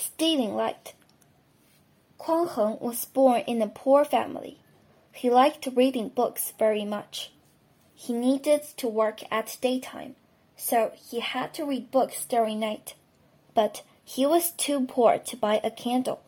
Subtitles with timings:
[0.00, 0.94] stealing light.
[2.18, 4.58] Kuang Heng was born in a poor family.
[5.12, 7.32] He liked reading books very much.
[7.94, 10.14] He needed to work at daytime,
[10.56, 12.94] so he had to read books during night.
[13.54, 16.20] But he was too poor to buy a candle.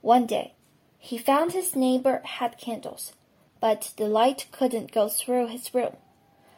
[0.00, 0.52] One day,
[0.98, 3.12] he found his neighbor had candles,
[3.60, 5.96] but the light couldn't go through his room.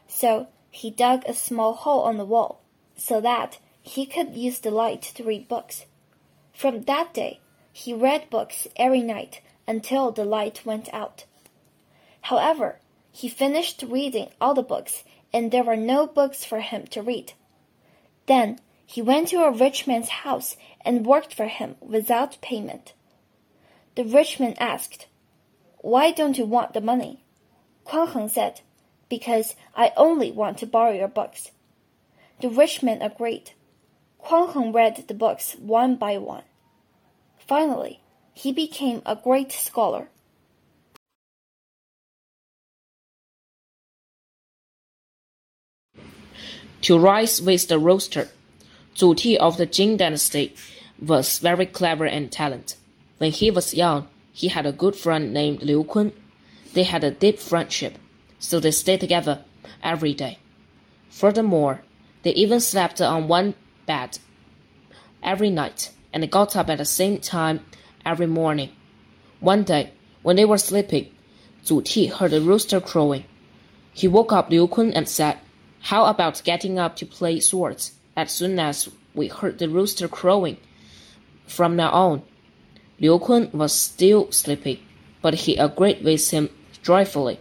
[0.08, 2.60] So he dug a small hole on the wall
[2.96, 5.86] so that he could use the light to read books.
[6.56, 11.26] From that day, he read books every night until the light went out.
[12.22, 12.80] However,
[13.12, 17.34] he finished reading all the books and there were no books for him to read.
[18.24, 22.94] Then he went to a rich man's house and worked for him without payment.
[23.94, 25.08] The rich man asked,
[25.80, 27.22] Why don't you want the money?
[27.84, 28.62] Kuang Heng said,
[29.10, 31.50] Because I only want to borrow your books.
[32.40, 33.50] The rich man agreed.
[34.26, 36.42] Kuang Heng read the books one by one.
[37.38, 38.00] Finally,
[38.34, 40.08] he became a great scholar.
[46.82, 48.28] To rise with the rooster,
[48.96, 50.54] Zhu Ti of the Jin dynasty
[51.00, 52.76] was very clever and talented.
[53.18, 56.12] When he was young, he had a good friend named Liu Kun.
[56.74, 57.96] They had a deep friendship,
[58.40, 59.44] so they stayed together
[59.84, 60.38] every day.
[61.10, 61.82] Furthermore,
[62.24, 63.54] they even slept on one
[63.86, 64.18] bed
[65.22, 67.60] every night and got up at the same time
[68.04, 68.70] every morning.
[69.40, 71.10] One day, when they were sleeping,
[71.64, 73.24] Zhu Ti heard a rooster crowing.
[73.92, 75.38] He woke up Liu Kun and said,
[75.80, 80.58] How about getting up to play swords as soon as we heard the rooster crowing?
[81.46, 82.22] From now on,
[83.00, 84.82] Liu Kun was still sleepy,
[85.22, 86.50] but he agreed with him
[86.82, 87.38] joyfully.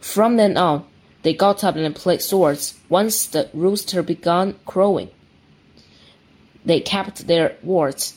[0.00, 0.86] From then on,
[1.26, 5.10] they got up and played swords once the rooster began crowing.
[6.64, 8.16] They kept their words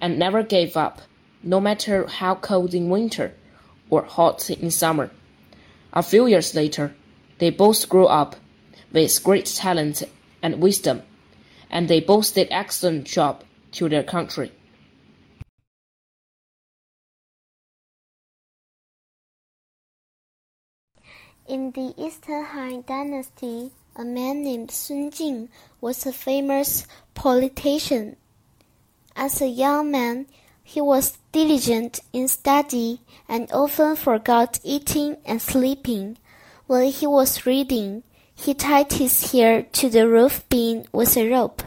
[0.00, 1.02] and never gave up,
[1.42, 3.34] no matter how cold in winter
[3.90, 5.10] or hot in summer.
[5.92, 6.94] A few years later,
[7.40, 8.36] they both grew up
[8.90, 10.02] with great talent
[10.42, 11.02] and wisdom,
[11.70, 14.50] and they both did excellent job to their country.
[21.48, 25.48] In the Eastern Han Dynasty, a man named Sun Jing
[25.80, 28.16] was a famous politician.
[29.14, 30.26] As a young man,
[30.64, 36.18] he was diligent in study and often forgot eating and sleeping.
[36.66, 38.02] When he was reading,
[38.34, 41.62] he tied his hair to the roof beam with a rope.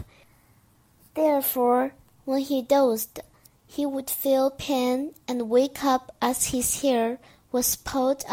[1.16, 1.94] Therefore,
[2.26, 3.22] when he dozed,
[3.66, 7.18] he would feel pain and wake up as his hair
[7.54, 8.26] was pulled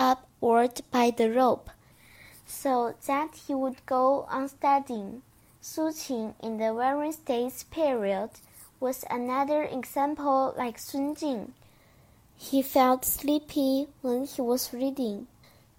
[0.47, 1.71] upward by the rope,
[2.47, 5.21] so that he would go on studying.
[5.61, 5.91] Su
[6.41, 8.31] in the Warring States period
[8.79, 11.53] was another example like Sun Jing.
[12.37, 15.27] He felt sleepy when he was reading,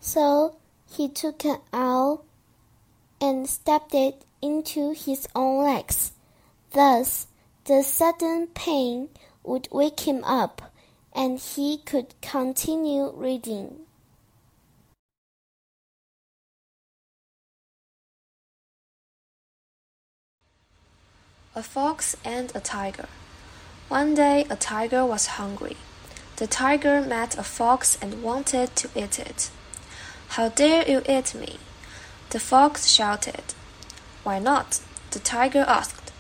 [0.01, 2.25] so he took an owl
[3.21, 6.11] and stabbed it into his own legs.
[6.73, 7.27] Thus,
[7.63, 9.07] the sudden pain
[9.45, 10.61] would wake him up,
[11.15, 13.86] and he could continue reading.
[21.57, 23.07] A fox and a tiger.
[23.87, 25.77] One day a tiger was hungry.
[26.35, 29.49] The tiger met a fox and wanted to eat it.
[30.35, 31.57] How dare you eat me?
[32.29, 33.55] The fox shouted.
[34.23, 34.81] Why not?
[35.09, 36.11] The tiger asked.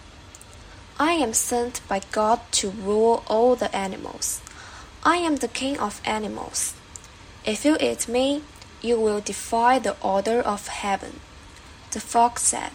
[0.99, 4.41] I am sent by God to rule all the animals.
[5.03, 6.73] I am the king of animals.
[7.45, 8.41] If you eat me,
[8.81, 11.19] you will defy the order of heaven.
[11.91, 12.71] The fox said.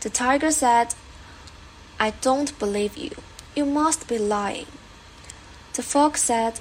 [0.00, 0.96] The tiger said,
[1.98, 3.12] I don't believe you.
[3.54, 4.66] You must be lying.
[5.72, 6.60] The fox said,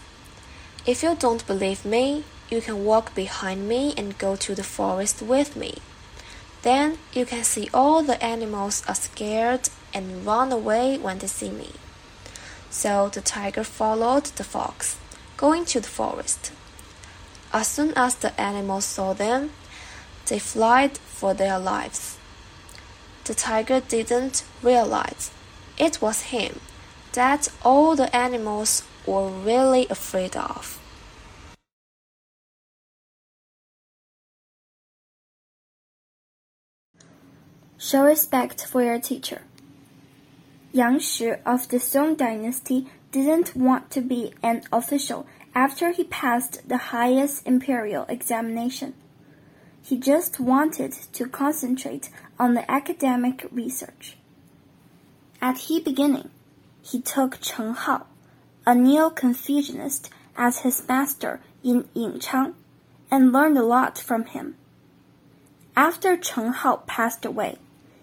[0.85, 5.21] If you don't believe me, you can walk behind me and go to the forest
[5.21, 5.79] with me.
[6.61, 11.51] Then you can see all the animals are scared and run away when they see
[11.51, 11.71] me.
[12.69, 14.97] So the tiger followed the fox,
[15.37, 16.51] going to the forest.
[17.53, 19.51] As soon as the animals saw them,
[20.27, 22.17] they fled for their lives.
[23.25, 25.31] The tiger didn't realize
[25.79, 26.59] it was him
[27.13, 30.79] that all the animals were really afraid of.
[37.79, 39.41] Show respect for your teacher.
[40.71, 45.25] Yang Shi of the Song dynasty didn't want to be an official
[45.55, 48.93] after he passed the highest imperial examination.
[49.85, 52.09] He just wanted to concentrate
[52.39, 54.17] on the academic research.
[55.39, 56.31] At the beginning,
[56.81, 58.07] he took Cheng Hao,
[58.65, 62.55] a Neo-Confucianist, as his master in Yingchang,
[63.11, 64.55] and learned a lot from him.
[65.77, 67.59] After Cheng Hao passed away,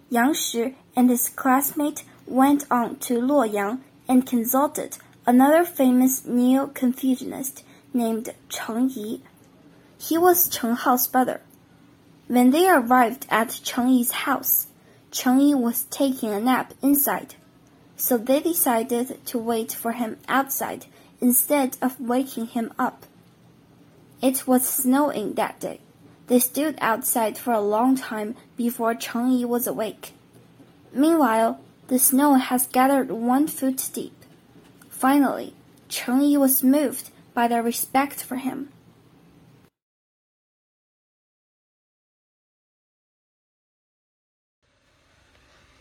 [0.09, 8.33] Yang Shi and his classmate went on to Luoyang and consulted another famous Neo-Confucianist named
[8.49, 9.23] Cheng Yi.
[9.99, 11.41] He was Cheng Hao's brother.
[12.29, 14.69] When they arrived at Cheng Yi's house,
[15.11, 17.35] Cheng Yi was taking a nap inside,
[17.97, 20.87] so they decided to wait for him outside
[21.21, 23.05] instead of waking him up.
[24.23, 25.81] It was snowing that day.
[26.29, 30.13] They stood outside for a long time before Cheng Yi was awake.
[30.93, 34.15] Meanwhile, the snow has gathered one foot deep.
[34.89, 35.55] Finally,
[35.89, 38.71] Cheng Yi was moved by their respect for him.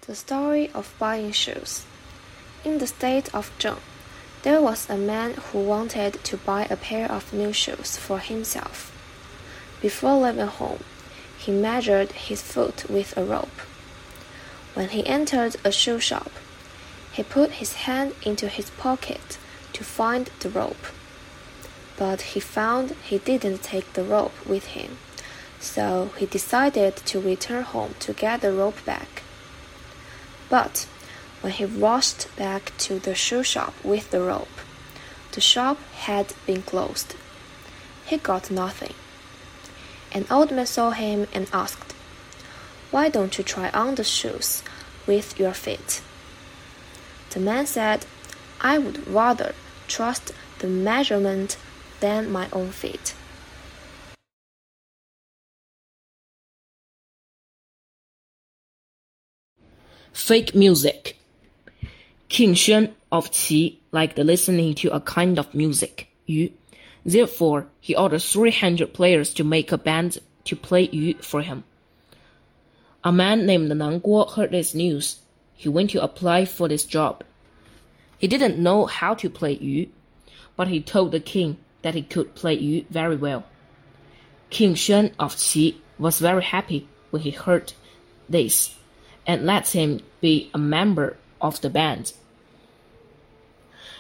[0.08, 1.86] The story of buying shoes.
[2.66, 3.78] In the state of Zheng,
[4.42, 8.92] there was a man who wanted to buy a pair of new shoes for himself.
[9.80, 10.84] Before leaving home,
[11.38, 13.60] he measured his foot with a rope.
[14.74, 16.32] When he entered a shoe shop,
[17.14, 19.38] he put his hand into his pocket
[19.74, 20.88] to find the rope.
[21.96, 24.98] But he found he didn't take the rope with him,
[25.60, 29.21] so he decided to return home to get the rope back.
[30.52, 30.86] But
[31.40, 34.58] when he rushed back to the shoe shop with the rope,
[35.32, 37.16] the shop had been closed.
[38.06, 38.94] He got nothing.
[40.12, 41.94] An old man saw him and asked,
[42.92, 44.62] Why don't you try on the shoes
[45.08, 46.02] with your feet?
[47.30, 48.06] The man said,
[48.60, 49.56] I would rather
[49.88, 51.58] trust the measurement
[52.02, 53.16] than my own feet.
[60.14, 61.18] Fake music.
[62.28, 66.52] King Xuan of Qi liked listening to a kind of music, yu.
[67.06, 71.64] Therefore, he ordered 300 players to make a band to play yu for him.
[73.06, 75.20] A man named Nan Guo heard this news.
[75.54, 77.24] He went to apply for this job.
[78.18, 79.88] He didn't know how to play yu,
[80.58, 83.46] but he told the king that he could play yu very well.
[84.50, 87.72] King Xuan of Qi was very happy when he heard
[88.28, 88.76] this
[89.32, 92.12] and let him be a member of the band.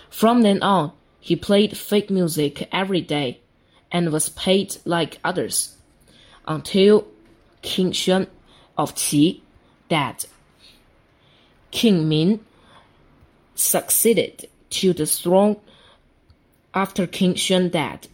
[0.10, 0.92] From then on,
[1.22, 3.40] he played fake music every day
[3.94, 5.78] and was paid like others
[6.46, 7.08] until
[7.62, 8.28] King Xuan
[8.78, 9.40] of Qi
[9.88, 10.26] died.
[11.72, 12.42] King Min
[13.56, 15.56] succeeded to the throne
[16.74, 18.10] after King Xuan died.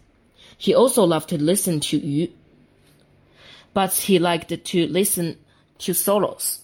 [0.55, 2.27] He also loved to listen to Yu,
[3.73, 5.39] but he liked to listen
[5.79, 6.61] to solos.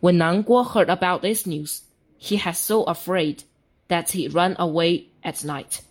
[0.00, 1.82] When Nan Guo heard about this news,
[2.16, 3.44] he was so afraid
[3.88, 5.82] that he ran away at night.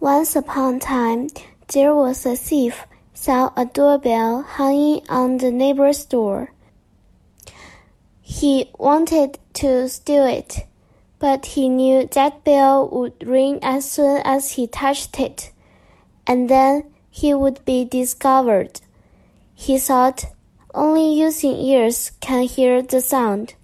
[0.00, 1.28] Once upon a time,
[1.72, 2.86] there was a thief
[3.18, 6.52] saw a doorbell hanging on the neighbor's door.
[8.20, 10.66] He wanted to steal it,
[11.18, 15.50] but he knew that bell would ring as soon as he touched it,
[16.28, 18.80] and then he would be discovered.
[19.54, 20.26] He thought,
[20.74, 23.54] only using ears can hear the sound.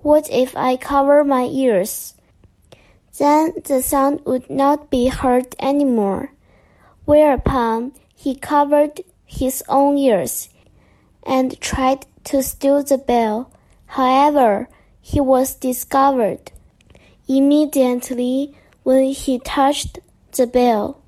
[0.00, 2.14] What if I cover my ears?
[3.18, 6.32] Then the sound would not be heard anymore.
[7.04, 10.48] Whereupon he covered his own ears
[11.24, 13.50] and tried to steal the bell.
[13.86, 14.68] However,
[15.00, 16.52] he was discovered
[17.26, 20.00] immediately when he touched
[20.32, 21.00] the bell.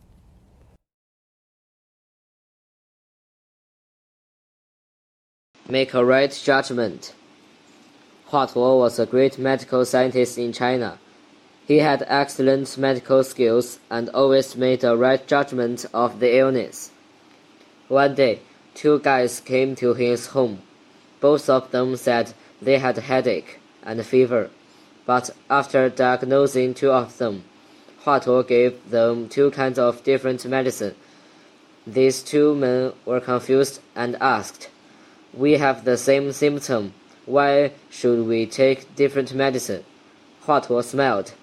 [5.69, 7.15] Make a right judgment.
[8.27, 10.99] Hua Tuo was a great medical scientist in China.
[11.67, 16.91] He had excellent medical skills and always made a right judgment of the illness.
[17.89, 18.41] One day,
[18.75, 20.63] two guys came to his home.
[21.21, 24.51] Both of them said they had headache and fever,
[25.07, 27.45] but after diagnosing two of them,
[28.05, 30.95] Hua Tuo gave them two kinds of different medicine.
[31.87, 34.69] These two men were confused and asked,
[35.33, 36.95] we have the same symptom.
[37.27, 39.85] Why should we take different medicine?
[40.43, 41.35] Hua Tuo smiled.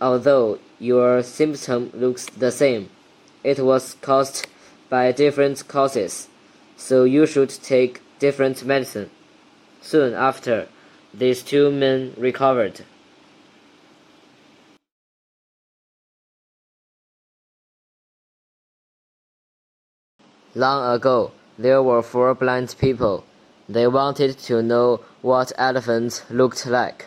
[0.00, 2.88] Although your symptom looks the same,
[3.42, 4.46] it was caused
[4.88, 6.28] by different causes,
[6.76, 9.10] so you should take different medicine.
[9.82, 10.68] Soon after,
[11.12, 12.80] these two men recovered.
[20.54, 23.24] Long ago, there were four blind people.
[23.68, 27.06] They wanted to know what elephants looked like.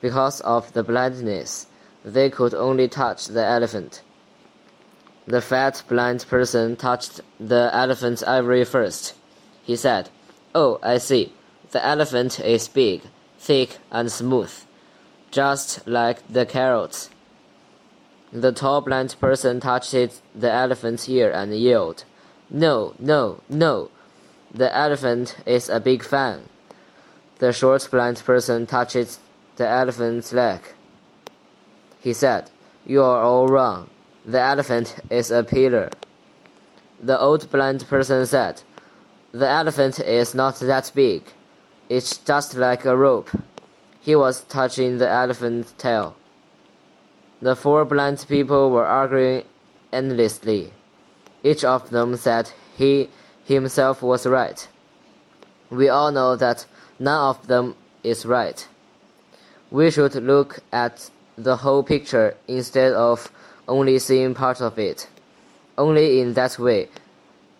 [0.00, 1.66] Because of the blindness,
[2.04, 4.02] they could only touch the elephant.
[5.26, 9.14] The fat blind person touched the elephant's ivory first.
[9.64, 10.10] He said,
[10.54, 11.32] Oh, I see.
[11.72, 13.02] The elephant is big,
[13.38, 14.52] thick, and smooth,
[15.32, 17.10] just like the carrots.
[18.32, 22.04] The tall blind person touched the elephant's ear and yelled,
[22.50, 23.90] No, no, no.
[24.54, 26.42] The elephant is a big fan.
[27.38, 29.18] The short blind person touched
[29.56, 30.60] the elephant's leg.
[32.00, 32.50] He said,
[32.86, 33.90] You are all wrong.
[34.24, 35.90] The elephant is a pillar.
[37.02, 38.62] The old blind person said,
[39.32, 41.24] The elephant is not that big.
[41.88, 43.30] It's just like a rope.
[44.00, 46.16] He was touching the elephant's tail.
[47.42, 49.44] The four blind people were arguing
[49.92, 50.72] endlessly.
[51.46, 53.08] Each of them said he
[53.44, 54.66] himself was right.
[55.70, 56.66] We all know that
[56.98, 58.66] none of them is right.
[59.70, 63.30] We should look at the whole picture instead of
[63.68, 65.08] only seeing part of it.
[65.78, 66.88] Only in that way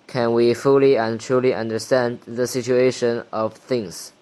[0.09, 4.13] can we fully and truly understand the situation of things.